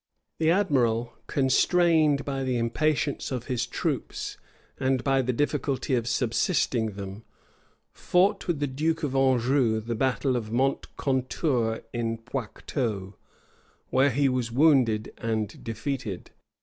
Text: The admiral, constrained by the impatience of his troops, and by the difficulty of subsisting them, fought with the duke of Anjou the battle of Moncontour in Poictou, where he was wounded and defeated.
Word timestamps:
The 0.39 0.49
admiral, 0.49 1.13
constrained 1.27 2.25
by 2.25 2.43
the 2.43 2.57
impatience 2.57 3.29
of 3.31 3.45
his 3.45 3.67
troops, 3.67 4.35
and 4.79 5.03
by 5.03 5.21
the 5.21 5.31
difficulty 5.31 5.93
of 5.93 6.07
subsisting 6.07 6.93
them, 6.93 7.23
fought 7.93 8.47
with 8.47 8.59
the 8.59 8.65
duke 8.65 9.03
of 9.03 9.13
Anjou 9.15 9.79
the 9.79 9.93
battle 9.93 10.35
of 10.35 10.49
Moncontour 10.51 11.83
in 11.93 12.17
Poictou, 12.17 13.13
where 13.91 14.09
he 14.09 14.27
was 14.27 14.51
wounded 14.51 15.13
and 15.19 15.63
defeated. 15.63 16.31